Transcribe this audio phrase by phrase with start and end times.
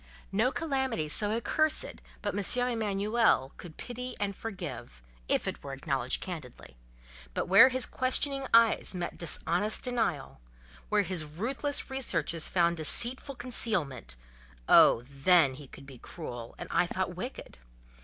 [0.31, 2.67] No calamity so accursed but M.
[2.71, 6.75] Emanuel could pity and forgive, if it were acknowledged candidly;
[7.35, 15.53] but where his questioning eyes met dishonest denial—where his ruthless researches found deceitful concealment—oh, then,
[15.53, 17.59] he could be cruel, and I thought wicked!